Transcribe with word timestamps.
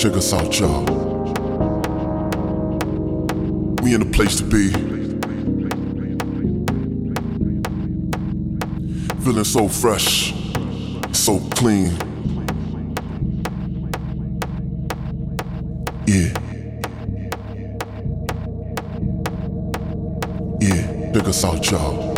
check 0.00 0.14
us 0.14 0.32
out, 0.32 0.58
y'all. 0.58 0.84
We 3.82 3.94
in 3.94 4.00
a 4.00 4.06
place 4.06 4.36
to 4.36 4.44
be. 4.44 4.70
Feeling 9.22 9.44
so 9.44 9.68
fresh, 9.68 10.32
so 11.12 11.38
clean. 11.50 11.92
Yeah. 16.06 16.32
Yeah, 20.62 21.12
check 21.12 21.28
us 21.28 21.44
out, 21.44 21.70
y'all. 21.70 22.09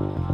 Mind 0.00 0.29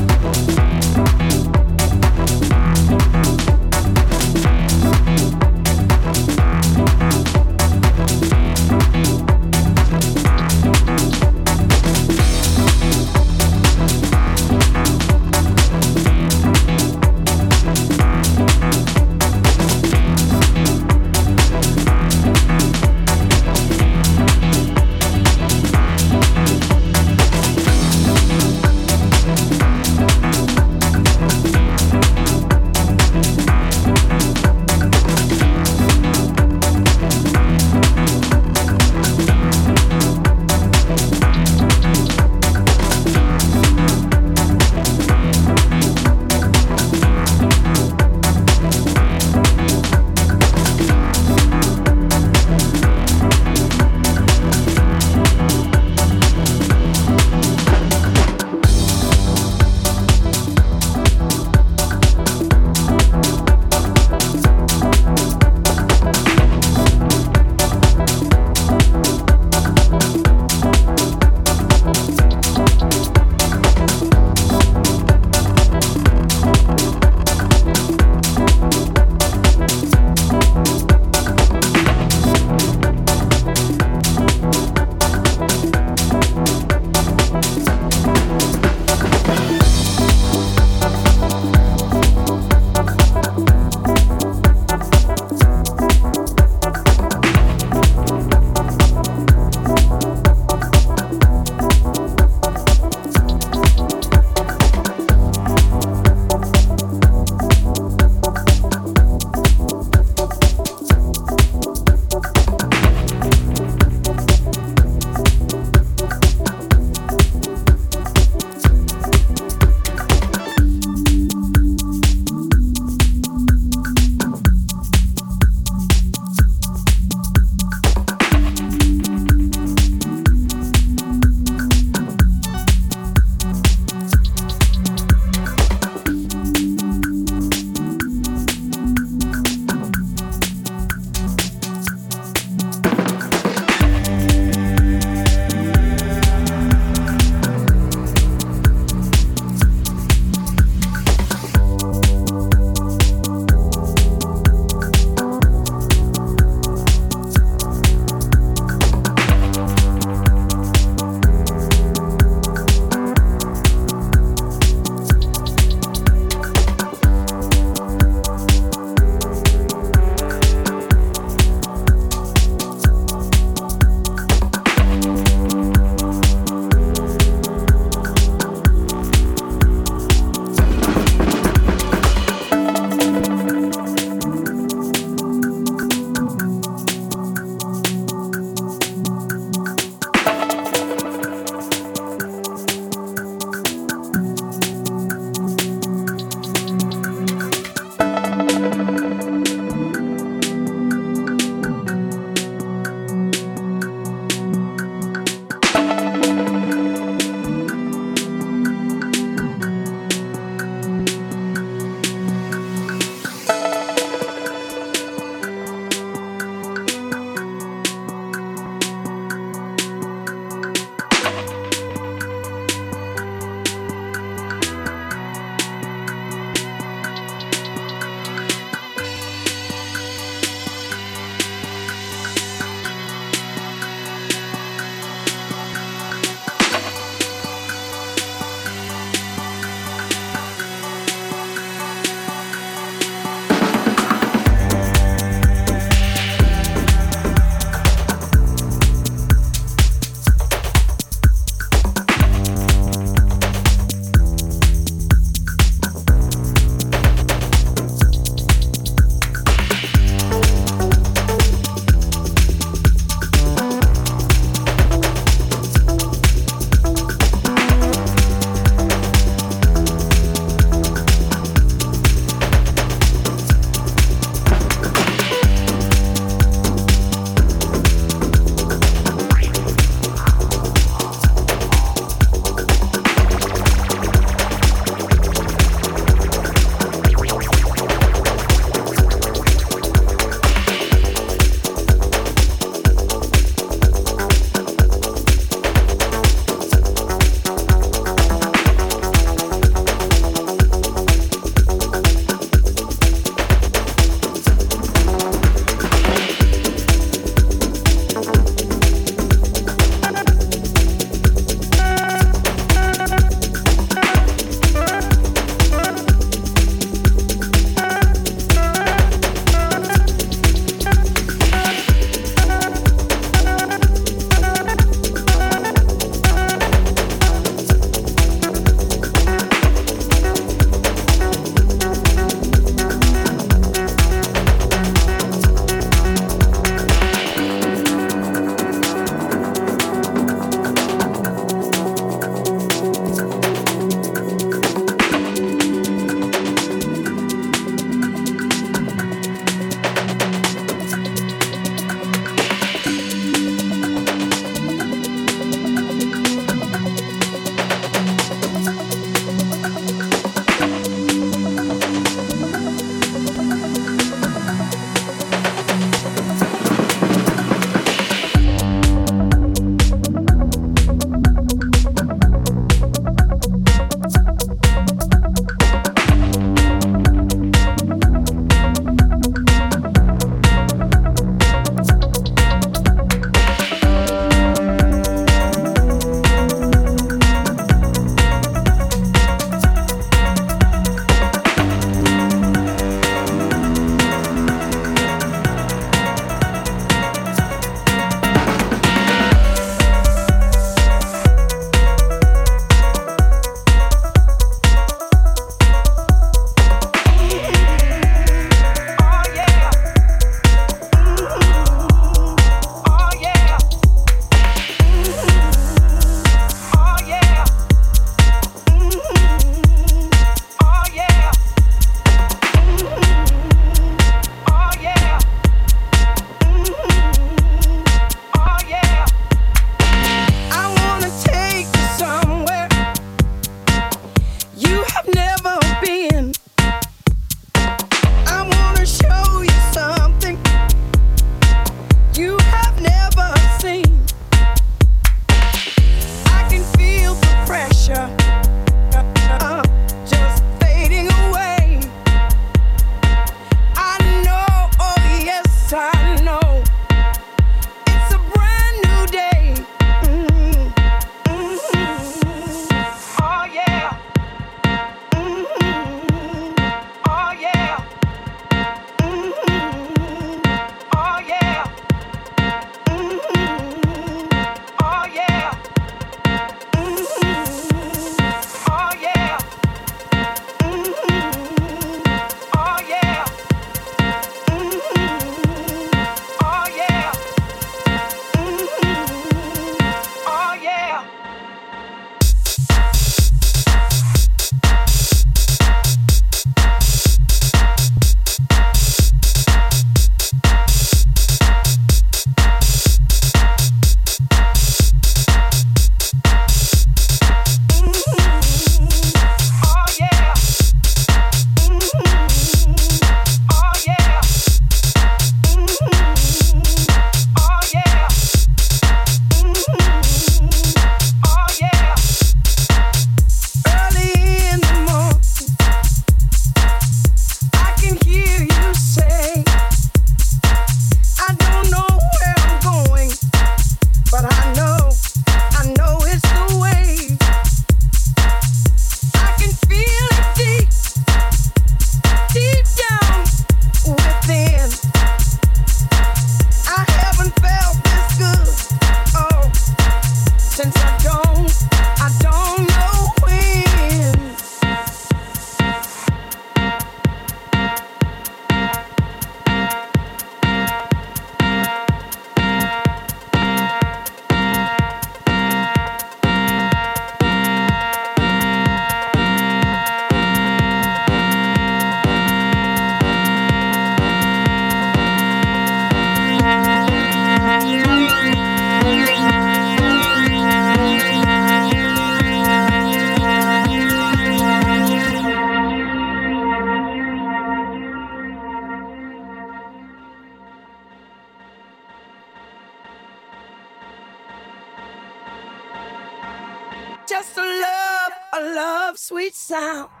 sweet 599.11 599.35
sound. 599.35 600.00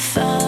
find 0.00 0.39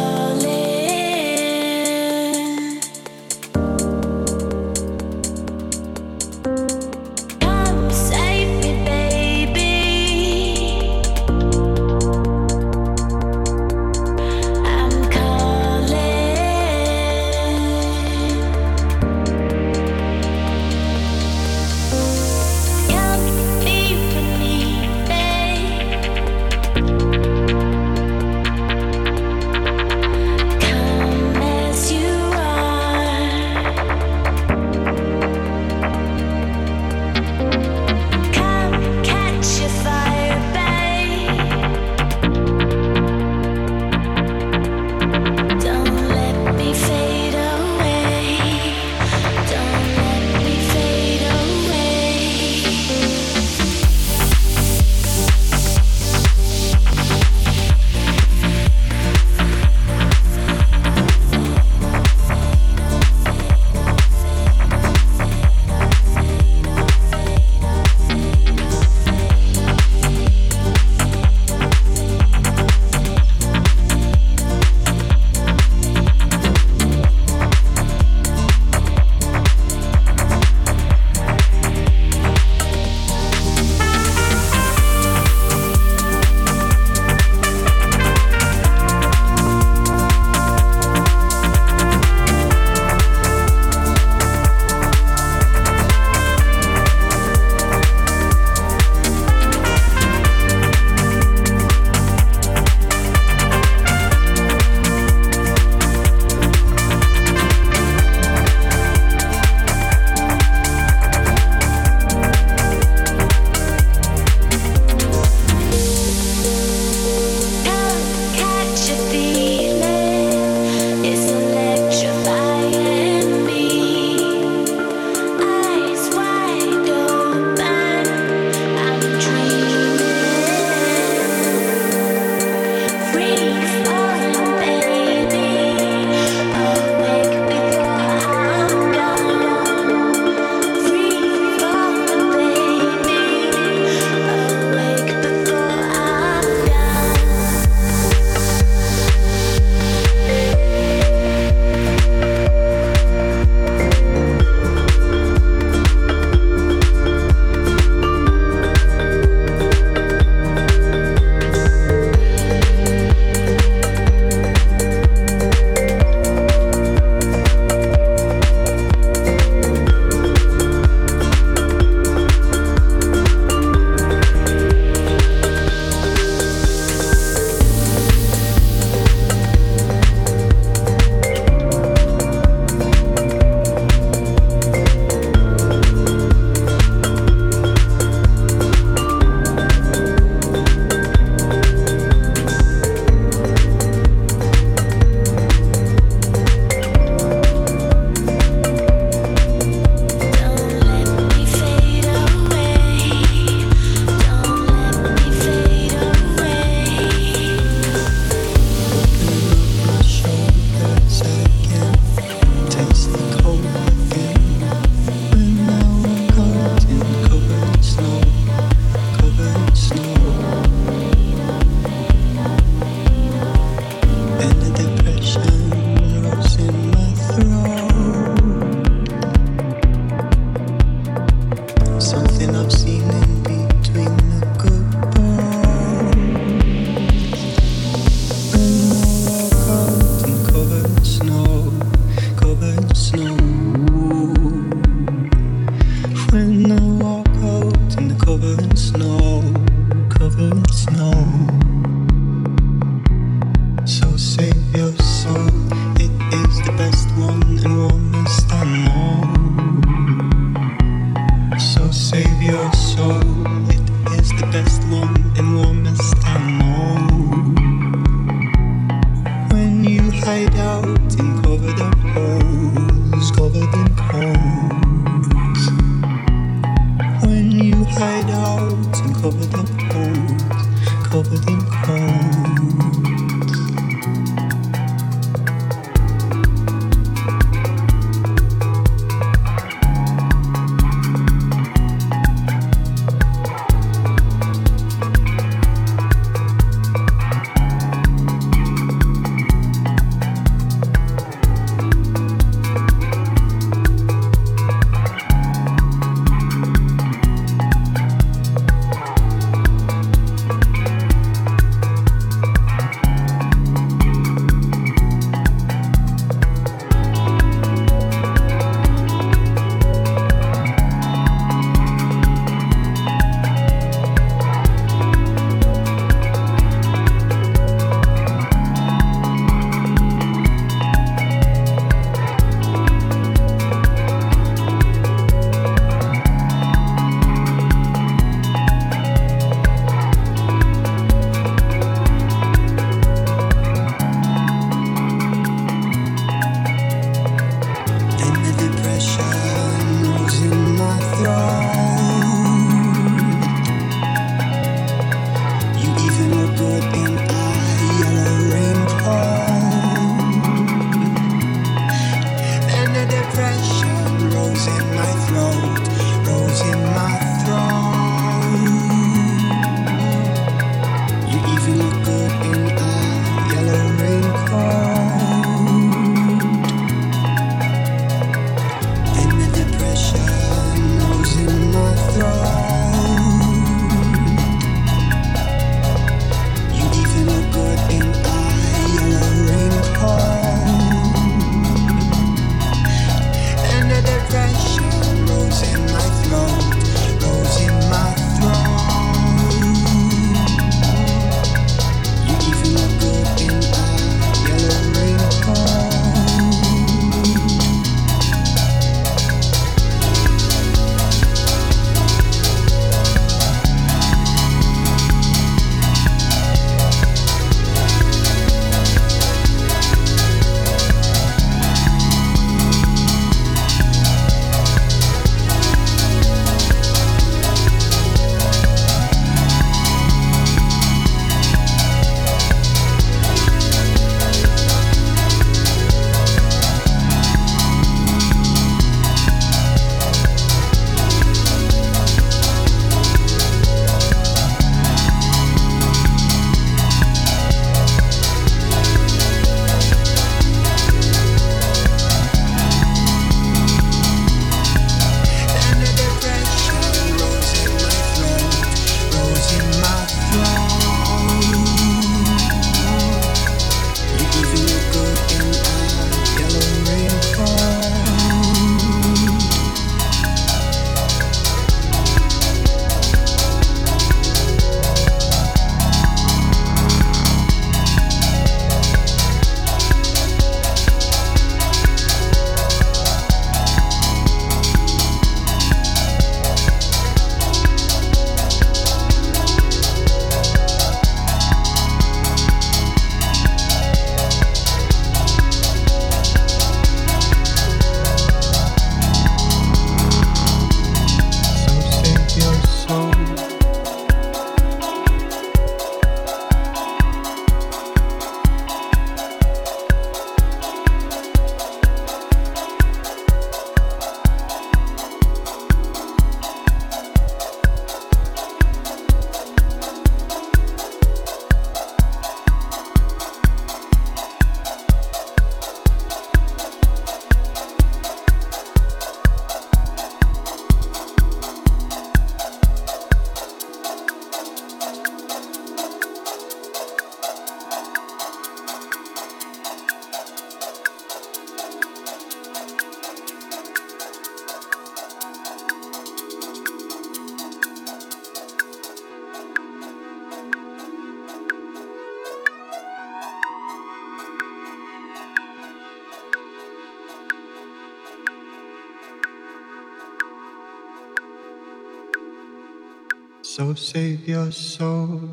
save 563.92 564.26
your 564.26 564.50
soul. 564.50 565.31